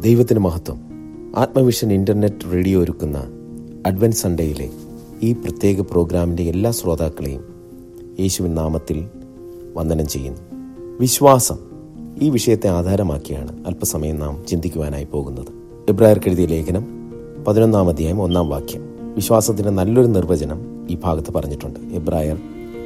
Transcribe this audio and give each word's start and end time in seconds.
ദൈവത്തിന് 0.00 0.38
മഹത്വം. 0.38 0.80
ആത്മവിഷൻ 1.36 1.92
internet 1.92 2.52
radio 2.52 2.80
ഒരുക്കുന്ന 2.80 3.18
അഡ്വൻസ് 3.86 4.22
സൺഡേയിലെ 4.22 4.70
ഈ 5.22 5.32
പ്രത്യേക 5.32 5.80
പ്രോഗ്രാമിന്റെ 5.80 6.42
എല്ലാ 6.42 6.70
ശ്രോതാക്കളെയും 6.70 7.44
യേശുവിൻ 8.20 8.54
നാമത്തിൽ 8.54 9.08
വന്ദനം 9.74 10.06
ചെയ്യുന്നു. 10.06 10.40
വിശ്വാസം 11.00 11.56
ഈ 12.22 12.30
വിഷയത്തെ 12.30 12.68
ആധാരമാക്കിയാണ് 12.68 13.66
അല്പസമയം 13.66 14.18
നാം 14.18 14.44
ചിന്തിക്കുവാനായി 14.48 15.04
പോകുന്നത്. 15.04 15.46
എബ്രായർ 15.88 16.18
കെഴുതിയ 16.18 16.46
ലേഖനം 16.46 16.86
പതിനൊന്നാം 17.48 17.88
അധ്യായം 17.88 18.22
ഒന്നാം 18.22 18.48
വാക്യം. 18.48 18.82
വിശ്വാസത്തിന്റെ 19.14 19.70
നല്ലൊരു 19.70 20.06
നിർവചനം 20.06 20.86
ഈ 20.90 20.98
ഭാഗത്ത് 21.04 21.32
പറഞ്ഞിട്ടുണ്ട്. 21.32 21.80
എബ്രായർ 21.80 22.38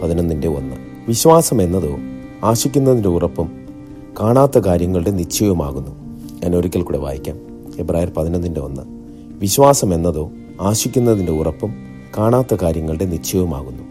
പതിനൊന്നിന്റെ 0.03 0.49
ഒന്ന്. 0.49 0.77
വിശ്വാസം 1.09 1.63
എന്നതോ 1.63 1.99
ആശിക്കുന്നതിന്റെ 2.45 3.09
ഉറപ്പും 3.09 3.53
കാണാത്ത 4.21 4.59
കാര്യങ്ങളുടെ 4.59 5.11
നിശ്ചയവുമാകുന്നു. 5.11 6.00
ഞാൻ 6.43 6.57
ഒരിക്കൽ 6.57 6.83
കൂടെ 6.83 6.99
വായിക്കാം. 6.99 7.37
എബ്രായർ 7.79 8.13
പതിനൊന്നിന്റെ 8.17 8.61
ഒന്ന്. 8.61 8.83
വിശ്വാസം 9.39 9.95
എന്നതോ 9.95 10.31
ആശിക്കുന്നതിന്റെ 10.61 11.33
ഉറപ്പും 11.33 11.75
കാണാത്ത 12.19 12.55
കാര്യങ്ങളുടെ 12.55 13.05
നിശ്ചയവുമാകുന്നു. 13.05 13.83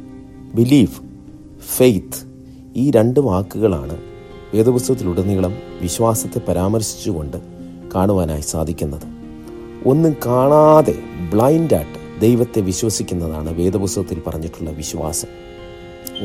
ബിലീഫ് 0.55 1.01
ഫെയ്ത്ത് 1.77 2.27
ഈ 2.75 2.91
രണ്ട് 2.91 3.19
വാക്കുകളാണ് 3.19 3.97
വേദപുസ്തകത്തിലുടനീളം 4.53 5.55
വിശ്വാസത്തെ 5.81 6.41
പരാമർശിച്ചുകൊണ്ട് 6.47 7.37
കാണുവാനായി 7.95 8.41
സാധിക്കുന്നത്. 8.41 9.07
ഒന്നും 9.85 10.15
കാണാതെ 10.25 10.95
ബ്ലൈൻഡായിട്ട് 11.33 12.21
ദൈവത്തെ 12.21 12.61
വിശ്വസിക്കുന്നതാണ് 12.61 13.57
വേദപുസ്തകത്തിൽ 13.57 14.21
പറഞ്ഞിട്ടുള്ള 14.27 14.69
വിശ്വാസം. 14.69 15.27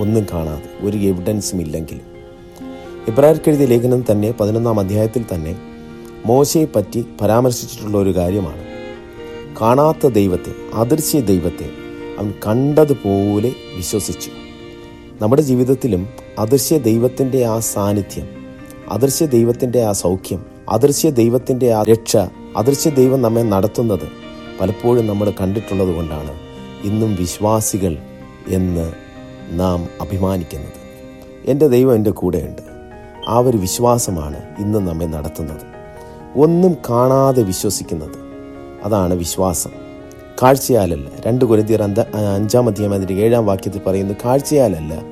ഒന്നും 0.01 0.27
കാണാതെ 0.33 0.87
ഒരു 0.87 0.97
എവിഡൻസും 0.97 1.61
ഇല്ലെങ്കിലും 1.61 2.15
ഇബ്രാഹിർക്കെഴുതിയ 3.09 3.67
ലേഖനം 3.67 4.05
തന്നെ 4.11 4.35
പതിനൊന്നാം 4.41 4.81
അധ്യായത്തിൽ 4.81 5.25
തന്നെ 5.35 5.74
മോശയെ 6.27 6.65
പറ്റി 6.77 7.05
പരാമർശിച്ചിട്ടുള്ള 7.21 7.99
ഒരു 7.99 8.17
കാര്യമാണ്. 8.17 8.65
കാണാത്ത 9.61 10.07
ദൈവത്തെ 10.07 10.53
അദൃശ്യ 10.75 11.21
ദൈവത്തെ 11.21 11.71
അവൻ 12.19 12.35
കണ്ടതുപോലെ 12.47 13.53
വിശ്വസിച്ചു. 13.77 14.31
നമ്മുടെ 15.23 15.43
ജീവിതത്തിലും 15.43 16.09
അദൃശ്യ 16.39 16.79
ദൈവത്തിന്റെ 16.79 17.45
ആ 17.45 17.59
സാന്നിധ്യം 17.59 18.29
അദൃശ്യ 18.91 19.27
ദൈവത്തിന്റെ 19.27 19.83
ആ 19.83 19.93
സൗഖ്യം 19.93 20.47
അദൃശ്യ 20.71 21.11
ദൈവത്തിന്റെ 21.11 21.73
ആ 21.73 21.83
രക്ഷ 21.83 22.17
അദൃശ്യ 22.57 22.91
ദൈവം 22.91 23.23
നമ്മെ 23.23 23.43
നടത്തുന്നത് 23.43 24.09
പലപ്പോഴും 24.61 25.07
നമ്മൾ 25.07 25.33
കണ്ടിട്ടുള്ളത് 25.41 25.95
കൊണ്ടാണ് 25.95 26.41
ഇന്നും 26.85 27.15
വിശ്വാസികൾ 27.15 27.97
എന്ന് 28.49 28.93
നാം 29.51 29.89
അഭിമാനിക്കുന്നത്. 30.01 30.73
എന്റെ 31.45 31.69
ദൈവം 31.69 31.95
എന്റെ 31.95 32.11
കൂടെയുണ്ട്. 32.11 32.63
ആ 33.29 33.39
ഒരു 33.39 33.57
വിശ്വാസമാണ് 33.57 34.43
ഇന്ന് 34.59 34.79
നമ്മെ 34.79 35.07
നടത്തുന്നത്. 35.07 35.74
ഒന്നും 36.37 36.77
കാണാതെ 36.91 37.43
വിശ്വസിക്കുന്നത്. 37.43 38.19
അതാണ് 38.85 39.15
വിശ്വാസം. 39.15 39.71
കാഴ്ചയാലല്ല. 40.43 41.09
രണ്ട് 41.27 41.45
കുരുതിയർ 41.45 41.83
അന്ത 41.83 41.99
അഞ്ചാം 42.35 42.69
അധ്യായം 42.69 42.95
അതിന്റെ 42.95 43.15
ഏഴാം 43.15 43.47
വാക്യത്തിൽ 43.47 43.81
പറയുന്നു 43.87 44.15
കാഴ്ചയാലല്ല 44.25 45.03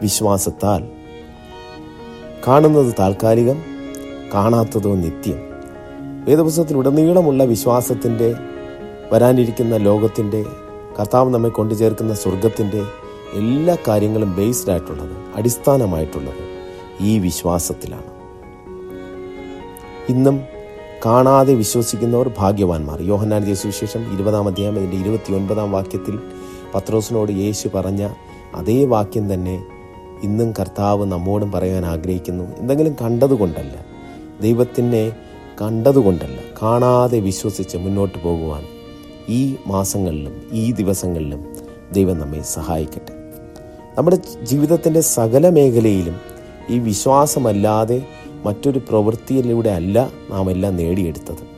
വിശ്വാസത്താൽ. 0.00 0.88
കാണുന്നത് 2.48 2.94
താൽക്കാലികം 2.98 3.62
കാണാത്തതോ 4.34 4.94
നിത്യം. 4.94 5.38
വേദപുസ്തകത്തിലുടനീളമുള്ള 6.24 7.44
വിശ്വാസത്തിന്റെ 7.44 8.34
വരാനിരിക്കുന്ന 9.12 9.76
ലോകത്തിന്റെ 9.76 10.44
കർത്താവ് 11.00 11.34
നമ്മെ 11.34 11.50
കൊണ്ടുചേർക്കുന്ന 11.50 12.14
സ്വർഗത്തിന്റെ 12.14 12.82
എല്ലാ 13.32 13.76
കാര്യങ്ങളും 13.88 14.36
ബേസ്ഡ് 14.36 14.70
ആയിട്ടുള്ളത് 14.70 15.36
അടിസ്ഥാനമായിട്ടുള്ളത് 15.36 16.52
ഈ 17.00 17.18
വിശ്വാസത്തിലാണ്. 17.18 18.11
ഇന്നും 20.08 20.40
കാണാതെ 21.06 21.54
വിശ്വസിക്കുന്നവർ 21.54 22.30
ഭാഗ്യവാന്മാർ. 22.38 23.02
യോഹന്നാൻ 23.02 23.54
സുവിശേഷം 23.54 24.14
ഇരുപതാം 24.14 24.48
അധ്യായം 24.48 24.76
അതിന്റെ 24.76 24.96
ഇരുപത്തി 24.96 25.32
ഒൻപതാം 25.32 25.72
വാക്യത്തിൽ 25.72 26.18
പത്രോസിനോട് 26.74 27.32
യേശു 27.32 27.68
പറഞ്ഞ 27.74 28.08
അതേ 28.54 28.84
വാക്യം 28.84 29.34
തന്നെ 29.34 29.64
ഇന്നും 30.22 30.54
കർത്താവ് 30.60 31.04
നമ്മോടും 31.04 31.52
പറയാൻ 31.52 31.86
ആഗ്രഹിക്കുന്നു. 31.86 32.44
എന്തെങ്കിലും 32.58 32.96
കണ്ടതുകൊണ്ടല്ല 33.02 33.86
ദൈവത്തിനെ 34.40 35.12
കണ്ടതുകൊണ്ടല്ല 35.62 36.40
കാണാതെ 36.62 37.18
വിശ്വസിച്ച് 37.18 37.76
മുന്നോട്ട് 37.76 38.18
പോകുവാൻ 38.24 38.62
ഈ 39.28 39.56
മാസങ്ങളിലും 39.66 40.42
ഈ 40.52 40.72
ദിവസങ്ങളിലും 40.72 41.46
ദൈവം 41.92 42.18
നമ്മെ 42.18 42.42
സഹായിക്കട്ടെ. 42.42 43.12
നമ്മുടെ 43.98 44.16
ജീവിതത്തിന്റെ 44.42 45.00
സകല 45.00 45.48
മേഖലയിലും 45.48 46.16
ഈ 46.70 46.78
വിശ്വാസമല്ലാതെ 46.78 48.02
മറ്റൊരു 48.44 48.78
പ്രവൃത്തിയിലൂടെ 48.78 49.70
അല്ല 49.70 50.10
നാം 50.30 50.50
എല്ലാം 50.50 50.76
നേടിയെടുത്തത്. 50.76 51.52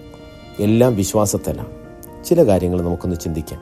എല്ലാം 0.62 0.96
വിശ്വാസത്താലാണ്. 0.96 1.66
ചില 2.24 2.42
കാര്യങ്ങൾ 2.42 2.82
നമുക്കൊന്ന് 2.82 3.16
ചിന്തിക്കാം. 3.16 3.60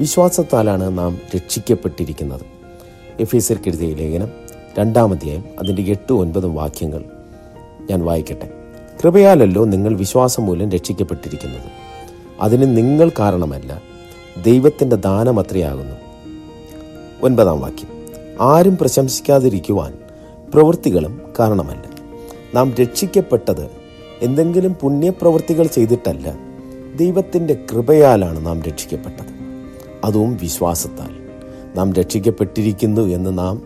വിശ്വാസത്താലാണ് 0.00 0.98
നാം 0.98 1.18
രക്ഷിക്കപ്പെട്ടിരിക്കുന്നത്. 1.36 2.40
എഫ് 3.20 3.36
എസ് 3.36 3.52
എഴുതിയ 3.52 3.94
ലേഖനം 3.94 4.28
രണ്ടാമധ്യായം 4.78 5.44
അതിന്റെ 5.58 5.82
എട്ട് 5.82 6.12
ഒൻപതും 6.12 6.54
വാക്യങ്ങൾ 6.54 7.04
ഞാൻ 7.90 8.04
വായിക്കട്ടെ. 8.04 8.50
കൃപയാലല്ലോ 9.02 9.64
നിങ്ങൾ 9.64 9.96
വിശ്വാസം 9.96 10.46
മൂലം 10.46 10.70
രക്ഷിക്കപ്പെട്ടിരിക്കുന്നത്. 10.70 11.70
അതിന് 12.40 12.76
നിങ്ങൾ 12.76 13.10
കാരണമല്ല 13.18 13.82
ദൈവത്തിന്റെ 14.42 14.96
ദാനം 14.96 15.40
അത്രയാകുന്നു. 15.40 15.96
ഒൻപതാം 17.22 17.60
വാക്യം. 17.60 18.06
ആരും 18.40 18.76
പ്രശംസിക്കാതിരിക്കുവാൻ 18.76 19.94
പ്രവൃത്തികളും 20.54 21.32
കാരണമല്ല. 21.38 21.85
നാം 22.54 22.74
രക്ഷിക്കപ്പെട്ടത് 22.74 23.70
എന്തെങ്കിലും 24.22 24.74
പുണ്യപ്രവൃത്തികൾ 24.74 25.66
ചെയ്തിട്ടല്ല 25.66 26.38
ദൈവത്തിന്റെ 26.96 27.58
കൃപയാലാണ് 27.72 28.46
നാം 28.46 28.62
രക്ഷിക്കപ്പെട്ടത്. 28.62 29.36
അതും 30.04 30.36
വിശ്വാസത്താൽ. 30.36 31.10
നാം 31.76 31.92
രക്ഷിക്കപ്പെട്ടിരിക്കുന്നു 31.92 33.00
എന്ന് 33.00 33.38
നാം 33.38 33.62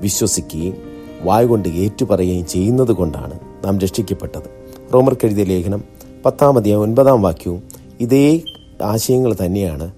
വിശ്വസിക്കുകയും 0.00 0.74
വായുകൊണ്ട് 1.22 1.68
ഏറ്റുപറയുകയും 1.68 2.46
ചെയ്യുന്നത് 2.46 2.92
കൊണ്ടാണ് 2.92 3.40
നാം 3.64 3.78
രക്ഷിക്കപ്പെട്ടത്. 3.78 4.42
റോമർ 4.42 4.94
റോമർക്കെഴുതിയ 4.94 5.44
ലേഖനം 5.44 5.84
പത്താമതിയ 6.24 6.74
ഒൻപതാം 6.74 7.22
വാക്യവും 7.22 7.62
ഇതേ 8.00 8.40
ആശയങ്ങൾ 8.82 9.36
തന്നെയാണ് 9.44 9.90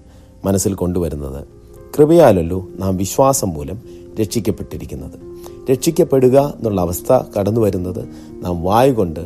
മനസ്സിൽ 0.45 0.73
കൊണ്ടുവരുന്നത്. 0.73 1.47
കൃപയാലല്ലോ 1.97 2.67
നാം 2.75 2.97
വിശ്വാസം 2.97 3.49
മൂലം 3.49 3.81
രക്ഷിക്കപ്പെട്ടിരിക്കുന്നത്. 4.21 5.28
രക്ഷിക്കപ്പെടുക 5.71 6.53
എന്നുള്ള 6.57 6.81
അവസ്ഥ 6.81 7.19
കടന്നു 7.39 7.61
വരുന്നത് 7.61 8.09
നാം 8.31 8.63
വായുകൊണ്ട് 8.63 9.19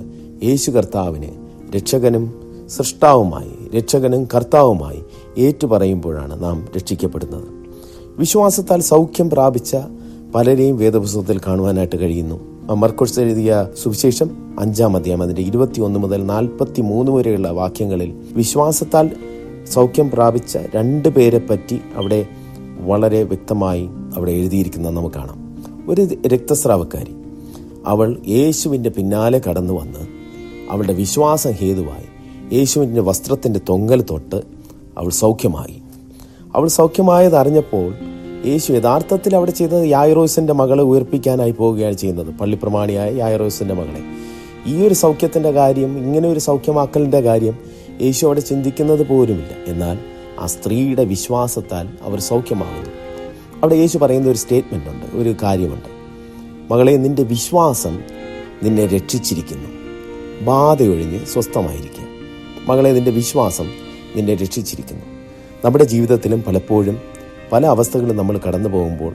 യേശു 0.44 0.72
കർത്താവിനെ 0.72 1.36
രക്ഷകനും 1.76 2.34
സൃഷ്ടാവുമായി 2.68 3.78
രക്ഷകനും 3.78 4.28
കർത്താവുമായി 4.36 5.04
ഏറ്റുപറയുമ്പോഴാണ് 5.38 6.44
നാം 6.44 6.68
രക്ഷിക്കപ്പെടുന്നത്. 6.76 7.48
വിശ്വാസത്താൽ 8.18 8.82
സൗഖ്യം 8.82 9.30
പ്രാപിച്ച 9.30 9.78
പലരെയും 10.36 10.78
വേദപുസ്തകത്തിൽ 10.78 11.42
കാണുവാനായിട്ട് 11.48 11.96
കഴിയുന്നു. 11.96 12.54
മർക്കോസ് 12.74 13.20
എഴുതിയ 13.20 13.68
സുവിശേഷം 13.84 14.56
അഞ്ചാം 14.60 14.96
അധ്യായം 14.96 15.22
അതിന്റെ 15.22 15.42
ഇരുപത്തിയൊന്ന് 15.42 16.00
മുതൽ 16.00 16.26
നാൽപ്പത്തി 16.26 16.82
മൂന്ന് 16.82 17.12
വരെയുള്ള 17.12 17.52
വാക്യങ്ങളിൽ 17.52 18.14
വിശ്വാസത്താൽ 18.32 19.10
സൗഖ്യം 19.72 20.12
പ്രാപിച്ച 20.12 20.58
രണ്ട് 20.76 21.10
പേരെ 21.10 21.38
പറ്റി 21.38 21.80
അവിടെ 21.96 22.26
വളരെ 22.80 23.24
വ്യക്തമായി 23.24 23.90
അവിടെ 24.16 24.32
എഴുതിയിരിക്കുന്നത് 24.32 24.96
നമുക്ക് 24.96 25.16
കാണാം. 25.16 25.53
ഒരു 25.88 26.08
രക്തസ്രാവക്കാരി. 26.28 27.16
അവൾ 27.86 28.18
യേശുവിന്റെ 28.28 28.90
പിന്നാലെ 28.90 29.42
കടന്നു 29.50 29.74
വന്ന് 29.74 30.08
അവളുടെ 30.72 30.94
വിശ്വാസം 30.94 31.52
ഹേതുവായി 31.52 32.14
യേശുവിന്റെ 32.56 33.02
വസ്ത്രത്തിന്റെ 33.02 33.62
തൊങ്ങൽ 33.70 34.02
തൊട്ട് 34.02 34.36
അവൾ 34.98 35.10
സൗഖ്യമായി. 35.10 35.82
അവൾ 36.56 36.68
സൗഖ്യമായത് 36.68 37.36
അറിഞ്ഞപ്പോൾ 37.36 37.94
യേശു 38.46 38.74
യഥാർത്ഥത്തിൽ 38.74 39.36
അവിടെ 39.36 39.52
ചെയ്തത് 39.52 39.88
യായറോസിന്റെ 39.88 40.54
മകളെ 40.54 40.84
ഉയർപ്പിക്കാനായി 40.84 41.52
പോവുകയാണ് 41.52 41.94
ചെയ്യുന്നത്. 41.94 42.28
പള്ളിപ്രമാണിയായ 42.28 43.14
യായറോസിന്റെ 43.14 43.74
മകളെ. 43.74 44.02
ഈ 44.68 44.88
ഒരു 44.88 44.94
സൗഖ്യത്തിന്റെ 44.94 45.52
കാര്യം 45.52 45.98
ഇങ്ങനെ 45.98 46.30
ഒരു 46.30 46.40
സൗഖ്യമാക്കലിന്റെ 46.40 47.22
കാര്യം 47.22 47.58
യേശു 48.02 48.26
അവിടെ 48.26 48.40
ചിന്തിക്കുന്നത് 48.40 49.08
പോലുമില്ല. 49.08 49.72
എന്നാൽ 49.72 50.00
ആ 50.40 50.46
സ്ത്രീയുടെ 50.46 51.04
വിശ്വാസത്താൽ 51.04 51.90
അവർ 52.02 52.20
സൗഖ്യമാകുന്നു. 52.20 53.03
അവിടെ 53.64 53.76
യേശു 53.76 53.98
പറയുന്ന 53.98 54.30
ഒരു 54.30 54.38
സ്റ്റേറ്റ്മെന്റ് 54.38 54.90
ഉണ്ട് 54.90 55.06
ഒരു 55.16 55.36
കാര്യമുണ്ട്. 55.44 55.90
മകളെ 56.74 56.92
നിന്റെ 56.92 57.24
വിശ്വാസം 57.24 58.00
നിന്നെ 58.64 58.86
രക്ഷിച്ചിരിക്കുന്നു. 58.86 59.70
ബാധയൊഴിഞ്ഞ് 60.42 61.26
സ്വസ്ഥമായിരിക്കുക. 61.26 62.04
മകളെ 62.68 62.90
നിന്റെ 62.90 63.12
വിശ്വാസം 63.12 63.66
നിന്നെ 64.16 64.36
രക്ഷിച്ചിരിക്കുന്നു. 64.36 65.04
നമ്മുടെ 65.66 65.84
ജീവിതത്തിലും 65.84 66.44
പലപ്പോഴും 66.44 66.98
പല 67.52 67.66
അവസ്ഥകളും 67.66 68.18
നമ്മൾ 68.18 68.40
കടന്നു 68.48 68.70
പോകുമ്പോൾ 68.70 69.14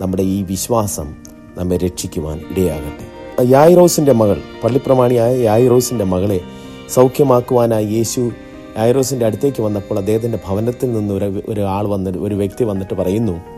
നമ്മുടെ 0.00 0.22
ഈ 0.22 0.42
വിശ്വാസം 0.42 1.14
നമ്മെ 1.56 1.76
രക്ഷിക്കുവാൻ 1.76 2.40
ഇടയാകട്ടെ. 2.50 3.42
യായിറോസിന്റെ 3.42 4.12
മകൾ 4.12 4.42
പള്ളിപ്രമാണിയായ 4.64 5.36
യായിറോസിന്റെ 5.36 6.04
മകളെ 6.04 6.40
സൗഖ്യമാക്കുവാനായി 6.88 7.86
യേശു 7.86 8.30
യായിറോസിന്റെ 8.78 9.26
അടുത്തേക്ക് 9.26 9.62
വന്നപ്പോൾ 9.62 9.98
അദ്ദേഹത്തിന്റെ 9.98 10.38
ഭവനത്തിൽ 10.48 10.92
നിന്ന് 10.92 11.14
ഒരു 11.14 11.42
ഒരാൾ 11.48 11.88
വന്നിട്ട് 11.88 12.18
ഒരു 12.18 12.34
വ്യക്തി 12.34 12.64
വന്നിട്ട് 12.64 12.94
പറയുന്നു 12.94 13.57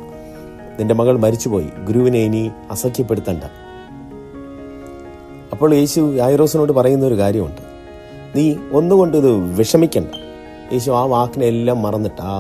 നിന്റെ 0.80 0.94
മകൾ 1.00 1.16
മരിച്ചുപോയി. 1.24 1.68
ഗുരുവിനെ 1.86 2.20
ഇനി 2.28 2.42
അസഖ്യപ്പെടുത്തണ്ട 2.70 3.44
അപ്പോൾ 5.54 5.70
യേശു 5.74 6.00
യായിറോസിനോട് 6.16 6.72
പറയുന്ന 6.72 7.04
ഒരു 7.06 7.16
കാര്യമുണ്ട്. 7.22 7.62
നീ 8.36 8.44
ഒന്നുകൊണ്ട് 8.78 9.16
ഇത് 9.20 9.30
വിഷമിക്കണ്ട. 9.58 10.12
യേശു 10.72 10.90
ആ 10.90 11.04
വാക്കിനെ 11.14 11.46
എല്ലാം 11.46 11.78
മറന്നിട്ട് 11.82 12.22
ആ 12.32 12.34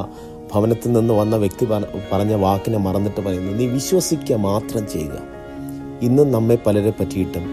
ഭവനത്തിൽ 0.52 0.90
നിന്ന് 0.92 1.14
വന്ന 1.14 1.36
വ്യക്തി 1.36 1.64
പറഞ്ഞ 2.12 2.34
വാക്കിനെ 2.44 2.78
മറന്നിട്ട് 2.78 3.20
പറയുന്നു 3.26 3.52
നീ 3.58 3.66
വിശ്വസിക്കുക 3.66 4.36
മാത്രം 4.48 4.84
ചെയ്യുക. 4.92 5.16
ഇന്നും 6.02 6.28
നമ്മെ 6.32 6.56
പലരെ 6.66 6.92
പറ്റിയിട്ടും 7.00 7.44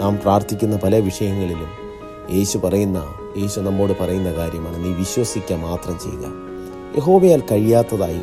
നാം 0.00 0.18
പ്രാർത്ഥിക്കുന്ന 0.22 0.76
പല 0.84 0.96
വിഷയങ്ങളിലും 1.08 1.70
യേശു 2.36 2.56
പറയുന്ന 2.58 2.98
യേശു 3.40 3.60
നമ്മോട് 3.60 3.94
പറയുന്ന 4.00 4.30
കാര്യമാണ് 4.32 4.78
നീ 4.84 4.90
വിശ്വസിക്കുക 5.02 5.56
മാത്രം 5.56 5.96
ചെയ്യുക. 6.04 6.26
യഹോവയാൽ 6.98 7.42
കഴിയാത്തതായി 7.52 8.20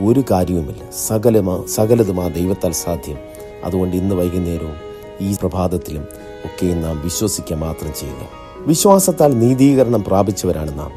ഒരു 0.00 0.24
കാര്യവുമില്ല. 0.30 0.82
സകലമാ 1.06 1.64
സകലതും 1.68 2.24
ആ 2.24 2.28
ദൈവത്താൽ 2.28 2.72
സാധ്യം. 2.72 3.18
അതുകൊണ്ട് 3.64 3.96
ഇന്ന് 3.96 4.14
വൈകുന്നേരവും 4.14 4.74
ഈ 5.20 5.34
പ്രഭാതത്തിലും 5.40 6.04
ഒക്കെ 6.44 6.66
നാം 6.66 7.00
വിശ്വസിക്കുക 7.04 7.56
മാത്രം 7.56 7.92
ചെയ്യുക. 8.00 8.28
വിശ്വാസത്താൽ 8.58 9.38
നീതീകരണം 9.38 10.04
പ്രാപിച്ചവരാണ് 10.04 10.78
നാം. 10.78 10.90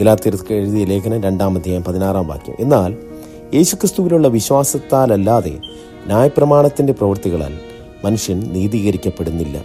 ഗലാത്തിർക്ക് 0.00 0.54
എഴുതിയ 0.54 0.84
ലേഖനം 0.84 1.22
രണ്ടാമധ്യായം 1.22 1.84
പതിനാറാം 1.84 2.28
വാക്യം. 2.28 2.56
എന്നാൽ 2.60 2.96
യേശുക്രിസ്തുവിലുള്ള 3.54 4.28
വിശ്വാസത്താലല്ലാതെ 4.28 5.58
ന്യായപ്രമാണത്തിന്റെ 6.06 6.92
പ്രവൃത്തികളാൽ 6.92 7.58
മനുഷ്യൻ 8.04 8.40
നീതീകരിക്കപ്പെടുന്നില്ല. 8.40 9.64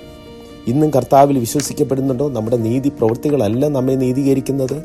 ഇന്നും 0.67 0.89
കർത്താവിൽ 0.89 1.39
വിശ്വസിക്കപ്പെടുന്നുണ്ടോ? 1.39 2.29
നമ്മുടെ 2.29 2.57
നീതി 2.57 2.89
പ്രവൃത്തികളല്ല 2.89 3.67
നമ്മെ 3.67 3.93
നീതീകരിക്കുന്നത്. 3.93 4.83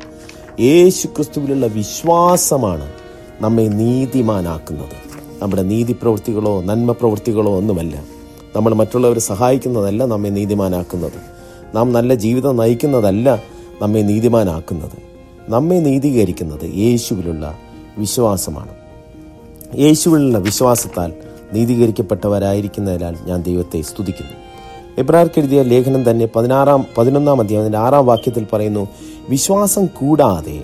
യേശുക്രിസ്തുവിലുള്ള 0.61 1.67
വിശ്വാസമാണ് 1.67 2.91
നമ്മെ 3.41 3.63
നീതിമാനാക്കുന്നത്. 3.63 4.97
നമ്മുടെ 5.41 5.61
നീതി 5.61 5.93
പ്രവൃത്തികളോ 5.93 6.61
നന്മ 6.61 6.91
പ്രവൃത്തികളോ 6.91 7.57
ഒന്നുമല്ല. 7.57 8.03
നമ്മൾ 8.55 8.73
മറ്റുള്ളവരെ 8.73 9.19
സഹായിക്കുന്നതല്ല 9.19 10.05
നമ്മെ 10.05 10.29
നീതിമാനാക്കുന്നത്. 10.29 11.19
നാം 11.75 11.93
നല്ല 11.93 12.15
ജീവിതം 12.15 12.57
നയിക്കുന്നതല്ല 12.57 13.43
നമ്മെ 13.81 14.01
നീതിമാനാക്കുന്നത്. 14.01 14.97
നമ്മെ 15.49 15.75
നീതീകരിക്കുന്നത് 15.75 16.75
യേശുവിലുള്ള 16.75 17.57
വിശ്വാസമാണ്. 17.97 18.69
യേശുവിലുള്ള 19.77 20.37
വിശ്വാസത്താൽ 20.37 21.13
നീതീകരിക്കപ്പെട്ടവരായിരിക്കുന്നതിനാൽ 21.53 23.17
ഞാൻ 23.25 23.41
ദൈവത്തെ 23.41 23.81
സ്തുതിക്കുന്നു. 23.81 24.31
എബ്രാർക്ക് 24.97 25.39
എഴുതിയ 25.39 25.61
ലേഖനം 25.61 26.09
തന്നെ 26.09 26.27
പതിനാറാം 26.35 26.85
പതിനൊന്നാം 26.97 27.41
അധ്യായം 27.41 27.61
അതിന്റെ 27.61 27.77
ആറാം 27.77 28.05
വാക്യത്തിൽ 28.05 28.47
പറയുന്നു 28.53 28.87
വിശ്വാസം 29.29 29.85
കൂടാതെ 29.85 30.63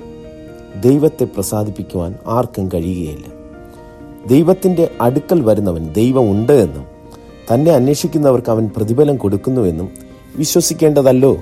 ദൈവത്തെ 0.81 1.24
പ്രസാദിപ്പിക്കുവാൻ 1.24 2.16
ആർക്കും 2.28 2.69
കഴിയുകയില്ല. 2.74 3.25
ദൈവത്തിന്റെ 4.28 4.92
അടുക്കൽ 5.02 5.42
വരുന്നവൻ 5.42 5.94
ദൈവം 5.94 6.31
ഉണ്ട് 6.31 6.52
എന്നും 6.52 6.86
തന്നെ 7.54 7.72
അന്വേഷിക്കുന്നവർക്ക് 7.72 8.52
അവൻ 8.52 8.69
പ്രതിഫലം 8.78 9.18
കൊടുക്കുന്നുവെന്നും 9.18 9.90
വിശ്വസിക്കേണ്ടതല്ലോ. 10.36 11.38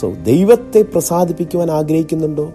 സോ 0.00 0.12
ദൈവത്തെ 0.12 0.82
പ്രസാദിപ്പിക്കുവാൻ 0.82 1.70
ആഗ്രഹിക്കുന്നുണ്ടോ? 1.70 2.52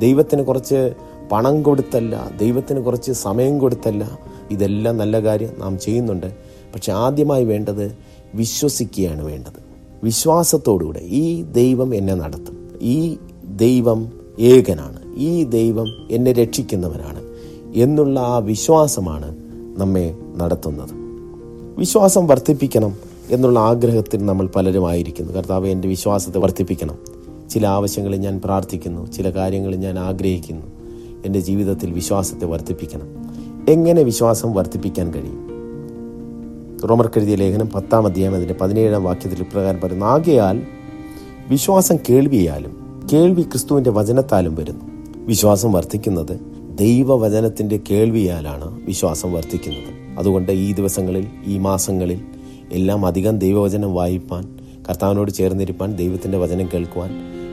ദൈവത്തിന് 0.00 0.42
കുറച്ച് 0.42 0.94
പണം 1.32 1.62
കൊടുത്തല്ല 1.62 2.30
ദൈവത്തിന് 2.40 2.80
കുറച്ച് 2.80 3.12
സമയം 3.12 3.58
കൊടുത്തല്ല 3.58 4.18
ഇതെല്ലാം 4.50 4.96
നല്ല 4.96 5.24
കാര്യം 5.24 5.50
നാം 5.58 5.78
ചെയ്യുന്നുണ്ട്. 5.78 6.26
പക്ഷെ 6.74 6.92
ആദ്യമായി 6.92 7.44
വേണ്ടത് 7.44 7.96
വിശ്വസിക്കുകയാണ് 8.34 9.24
വേണ്ടത്. 9.24 9.70
വിശ്വാസത്തോടുകൂടെ 10.04 10.98
ഈ 10.98 11.42
ദൈവം 11.42 11.94
എന്നെ 11.94 12.14
നടത്തും. 12.14 12.78
ഈ 12.82 13.16
ദൈവം 13.44 14.12
ഏകനാണ്. 14.38 14.99
ഈ 15.16 15.44
ദൈവം 15.44 15.86
എന്നെ 16.10 16.32
രക്ഷിക്കുന്നവനാണ് 16.32 17.22
എന്നുള്ള 17.74 18.20
ആ 18.20 18.38
വിശ്വാസമാണ് 18.38 19.36
നമ്മെ 19.76 20.14
നടത്തുന്നത്. 20.36 20.90
വിശ്വാസം 21.78 22.26
വർദ്ധിപ്പിക്കണം 22.26 22.96
എന്നുള്ള 23.30 23.60
ആഗ്രഹത്തിൽ 23.60 24.26
നമ്മൾ 24.26 24.48
പലരും 24.56 24.88
ആയിരിക്കുന്നു 24.88 25.32
കർത്താവ് 25.32 25.68
എന്റെ 25.68 25.88
വിശ്വാസത്തെ 25.88 26.38
വർദ്ധിപ്പിക്കണം. 26.38 26.98
ചില 27.50 27.66
ആവശ്യങ്ങളിൽ 27.66 28.16
ഞാൻ 28.16 28.40
പ്രാർത്ഥിക്കുന്നു 28.44 29.12
ചില 29.12 29.30
കാര്യങ്ങളിൽ 29.30 29.76
ഞാൻ 29.76 29.98
ആഗ്രഹിക്കുന്നു. 29.98 30.66
എന്റെ 31.24 31.40
ജീവിതത്തിൽ 31.40 31.92
വിശ്വാസത്തെ 31.92 32.46
വർദ്ധിപ്പിക്കണം. 32.46 33.06
എങ്ങനെ 33.68 34.02
വിശ്വാസം 34.02 34.54
വർദ്ധിപ്പിക്കാൻ 34.54 35.14
കഴിയും? 35.14 35.50
റോമർക്കെഴുതിയ 36.88 37.34
ലേഖനം 37.34 37.68
പത്താം 37.68 38.06
അധ്യായം 38.06 38.34
അതിന്റെ 38.34 38.54
പതിനേഴാം 38.60 39.04
വാക്യത്തിൽ 39.04 39.40
ഇപ്രകാരം 39.40 39.80
പറയുന്നു 39.80 40.06
ആകയാൽ 40.06 40.62
വിശ്വാസം 41.48 41.96
കേൾവിയാലും 42.10 43.02
കേൾവി 43.12 43.42
ക്രിസ്തുവിന്റെ 43.42 43.90
വചനത്താലും 43.90 44.54
വരുന്നു. 44.54 44.99
വിശ്വാസം 45.26 45.72
വർദ്ധിക്കുന്നത് 45.72 46.40
ദൈവവചനത്തിന്റെ 46.78 47.80
കേൾവിയാലാണ് 47.90 48.84
വിശ്വാസം 48.84 49.32
വർദ്ധിക്കുന്നത്. 49.32 50.18
അതുകൊണ്ട് 50.18 50.52
ഈ 50.52 50.72
ദിവസങ്ങളിൽ 50.72 51.26
ഈ 51.46 51.58
മാസങ്ങളിൽ 51.58 52.20
എല്ലാം 52.72 53.06
അധികം 53.06 53.38
ദൈവവചനം 53.38 53.94
വായിപ്പാൻ 53.94 54.58
കർത്താവിനോട് 54.88 55.30
ചേർന്നിരിപ്പാൻ 55.30 55.96
ദൈവത്തിന്റെ 55.96 56.38
വചനം 56.38 56.68
കേൾക്കുവാൻ 56.74 57.10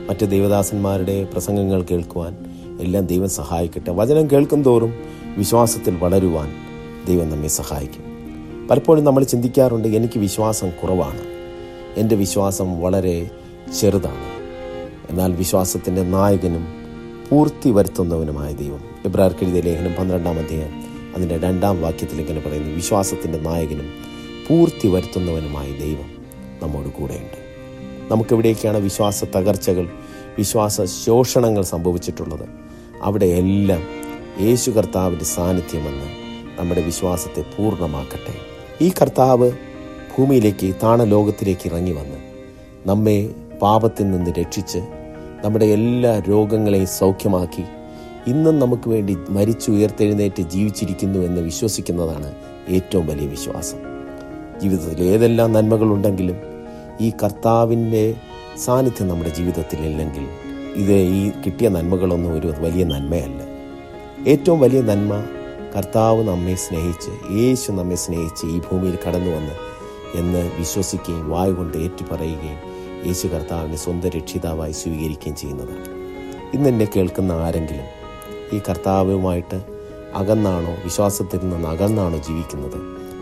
മറ്റ് 0.08 0.30
ദൈവദാസന്മാരുടെ 0.30 1.28
പ്രസംഗങ്ങൾ 1.32 1.82
കേൾക്കുവാൻ 1.82 2.36
എല്ലാം 2.80 3.06
ദൈവം 3.06 3.28
സഹായിക്കട്ടെ. 3.28 3.90
വചനം 3.90 4.30
കേൾക്കും 4.30 4.62
തോറും 4.62 4.94
വിശ്വാസത്തിൽ 5.38 5.96
വളരുവാൻ 5.96 6.48
ദൈവം 7.06 7.30
നമ്മെ 7.30 7.48
സഹായിക്കും. 7.48 8.04
പലപ്പോഴും 8.70 9.04
നമ്മൾ 9.04 9.24
ചിന്തിക്കാറുണ്ട് 9.24 9.88
എനിക്ക് 9.88 10.18
വിശ്വാസം 10.18 10.70
കുറവാണ്. 10.70 11.20
എന്റെ 11.96 12.14
വിശ്വാസം 12.14 12.80
വളരെ 12.80 13.30
ചെറുതാണ്. 13.80 14.38
എന്നാൽ 15.10 15.32
വിശ്വാസത്തിന്റെ 15.32 16.02
നായകനും 16.02 16.77
പൂർത്തി 17.30 17.70
വരുത്തുന്നവനുമായ 17.70 18.52
ദൈവം. 18.52 18.80
ഇബ്രാർക്കെഴുതിയ 19.04 19.60
ലേഖനം 19.60 19.92
പന്ത്രണ്ടാം 19.92 20.38
അധ്യായം. 20.38 20.82
അതിന്റെ 21.16 21.38
രണ്ടാം 21.38 21.82
വാക്യത്തിൽ 21.82 22.20
ഇങ്ങനെ 22.20 22.48
പറയുന്നു 22.48 22.74
വിശ്വാസത്തിന്റെ 22.74 23.38
നായകനും 23.38 23.90
പൂർത്തി 24.48 24.88
വരുത്തുന്നവനുമായ 24.88 25.72
ദൈവം 25.72 26.10
നമ്മോട് 26.62 26.88
കൂടെയുണ്ട്. 26.88 27.48
നമുക്കെവിടേക്കാണ് 28.12 28.78
വിശ്വാസ 28.78 29.24
തകർച്ചകൾ 29.24 29.88
വിശ്വാസ 30.38 30.80
ശോഷണങ്ങൾ 31.06 31.62
സംഭവിച്ചിട്ടുള്ളത്? 31.62 32.48
അവിടെയെല്ലാം 33.02 33.82
യേശു 34.40 34.70
കർത്താവിന്റെ 34.70 35.24
സാന്നിധ്യം 35.24 35.84
വന്ന് 35.84 36.06
നമ്മുടെ 36.58 36.82
വിശ്വാസത്തെ 36.82 37.40
പൂർണമാക്കട്ടെ. 37.40 38.34
ഈ 38.84 38.92
കർത്താവ് 39.02 39.52
ഭൂമിയിലേക്ക് 40.18 40.74
താണ 40.82 41.02
ലോകത്തിലേക്ക് 41.02 41.66
ഇറങ്ങി 41.66 41.92
വന്ന് 41.92 42.16
നമ്മെ 42.86 43.30
പാപത്തിൽ 43.62 44.10
നിന്ന് 44.10 44.30
രക്ഷിച്ച് 44.30 44.78
നമ്മുടെ 45.44 45.64
എല്ലാ 45.64 46.18
രോഗങ്ങളെയും 46.18 46.86
സൗഖ്യമാക്കി 46.86 47.64
ഇന്നും 48.26 48.58
നമുക്ക് 48.58 48.88
വേണ്ടി 48.88 49.16
മരിച്ചു 49.28 49.70
ഉയർത്തെഴുന്നേറ്റ് 49.70 50.42
ജീവിച്ചിരിക്കുന്നു 50.42 51.18
എന്ന് 51.18 51.40
വിശ്വസിക്കുന്നതാണ് 51.40 52.34
ഏറ്റവും 52.68 53.06
വലിയ 53.06 53.26
വിശ്വാസം. 53.26 53.78
ജീവിതത്തിൽ 54.60 55.02
ഏതെല്ലാം 55.02 55.52
നന്മകളുണ്ടെങ്കിലും 55.52 56.36
ഈ 57.00 57.12
കർത്താവിന്റെ 57.22 58.14
സാന്നിധ്യം 58.64 59.08
നമ്മുടെ 59.08 59.30
ജീവിതത്തിൽ 59.30 59.80
ഇല്ലെങ്കിൽ 59.80 60.26
ഇത് 60.74 60.92
ഈ 60.92 61.30
കിട്ടിയ 61.46 61.68
നന്മകളൊന്നും 61.68 62.38
ഒരു 62.38 62.52
വലിയ 62.58 62.84
നന്മയല്ല. 62.84 63.42
ഏറ്റവും 64.28 64.60
വലിയ 64.60 64.80
നന്മ 64.80 65.22
കർത്താവ് 65.76 66.28
നമ്മെ 66.28 66.54
സ്നേഹിച്ച് 66.54 67.32
യേശു 67.32 67.72
നമ്മെ 67.72 67.96
സ്നേഹിച്ച് 67.96 68.46
ഈ 68.46 68.60
ഭൂമിയിൽ 68.60 68.98
കടന്നു 69.08 69.36
വന്ന് 69.36 69.52
എന്ന് 70.14 70.50
വിശ്വസിക്കുകയും 70.58 71.30
വായുകൊണ്ട് 71.30 71.78
ഏറ്റുപറയുകയും 71.78 72.67
യേശു 73.06 73.26
കർത്താവിനെ 73.26 73.76
സ്വന്തം 73.76 74.08
രക്ഷിതാവായി 74.08 74.72
സ്വീകരിക്കുകയും 74.72 75.36
ചെയ്യുന്നത്. 75.36 75.74
ഇന്ന് 76.54 76.68
എന്നെ 76.68 76.88
കേൾക്കുന്ന 76.96 77.32
ആരെങ്കിലും 77.32 77.88
ഈ 78.52 78.60
കർത്താവുമായിട്ട് 78.68 79.64
അകന്നാണോ 80.14 80.74
വിശ്വാസത്തിൽ 80.84 81.38
നിന്ന് 81.38 81.68
അകന്നാണോ 81.68 82.18
ജീവിക്കുന്നത്? 82.18 82.78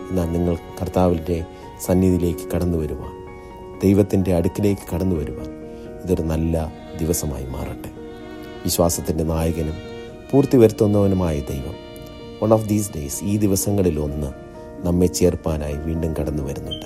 എന്നാൽ 0.09 0.31
നിങ്ങൾ 0.31 0.55
കർത്താവിന്റെ 0.81 1.43
സന്നിധിയിലേക്ക് 1.85 2.51
കടന്നു 2.51 2.77
വരുവാൻ 2.77 3.11
ദൈവത്തിന്റെ 3.83 4.35
അടുക്കിലേക്ക് 4.35 4.95
കടന്നു 4.95 5.15
വരുവാൻ 5.15 5.49
ഇതൊരു 6.03 6.21
നല്ല 6.21 6.73
ദിവസമായി 6.99 7.45
മാറട്ടെ. 7.45 7.89
വിശ്വാസത്തിന്റെ 8.63 9.23
നായകനും 9.23 9.73
പൂർത്തി 10.31 10.57
വരുത്തുന്നവനുമായ 10.57 11.39
ദൈവം 11.39 11.75
വൺ 12.43 12.53
ഓഫ് 12.53 12.69
ദീസ് 12.69 12.91
ഡേയ്സ് 12.95 13.23
ഈ 13.23 13.37
ദിവസങ്ങളിൽ 13.37 13.99
ഒന്ന് 13.99 14.27
നമ്മെ 14.87 15.05
ചേർപ്പാനായി 15.05 15.73
വീണ്ടും 15.73 16.13
കടന്നു 16.13 16.43
വരുന്നുണ്ട്. 16.43 16.85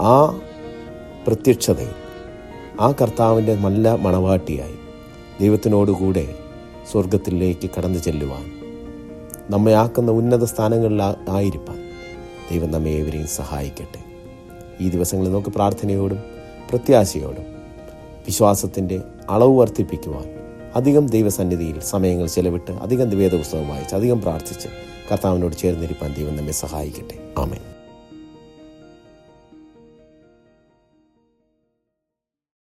ആ 0.00 0.40
പ്രത്യക്ഷതയിൽ. 1.26 1.94
ആ 2.80 2.92
കർത്താവിന്റെ 2.92 3.54
നല്ല 3.54 3.94
മണവാട്ടിയായി 3.94 4.76
ദൈവത്തിനോടുകൂടെ 5.40 6.34
സ്വർഗത്തിലേക്ക് 6.92 7.70
കടന്നു 7.78 7.98
ചെല്ലുവാൻ 7.98 8.52
നമ്മെ 9.50 9.72
ആക്കുന്ന 9.72 10.10
ഉന്നത 10.10 10.44
സ്ഥാനങ്ങളിൽ 10.44 11.02
ആയിരിക്കാൻ 11.28 11.78
ദൈവം 12.50 12.70
നമ്മെ 12.70 12.90
ഏവരെയും 12.90 13.26
സഹായിക്കട്ടെ. 13.26 14.00
ഈ 14.80 14.88
ദിവസങ്ങളിൽ 14.88 15.32
നമുക്ക് 15.32 15.48
പ്രാർത്ഥനയോടും 15.48 16.20
പ്രത്യാശയോടും 16.70 17.46
വിശ്വാസത്തിന്റെ 18.26 19.00
അളവ് 19.30 19.58
വർദ്ധിപ്പിക്കുവാൻ 19.58 20.24
അധികം 20.76 21.06
ദൈവസന്നിധിയിൽ 21.06 21.80
സമയങ്ങൾ 21.80 22.26
ചെലവിട്ട് 22.26 22.72
അധികം 22.72 23.10
വേദപുസ്തകം 23.10 23.68
വായിച്ച് 23.68 23.94
അധികം 23.94 24.20
പ്രാർത്ഥിച്ച് 24.20 24.68
കർത്താവിനോട് 25.12 25.56
ചേർന്നിരിക്കാൻ 25.56 26.14
ദൈവം 26.14 26.36
നമ്മെ 26.36 26.52
സഹായിക്കട്ടെ. 26.52 27.14
ആമേൻ. 27.38 27.79